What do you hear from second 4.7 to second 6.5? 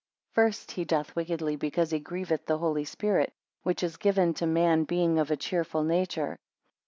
being of a cheerful nature.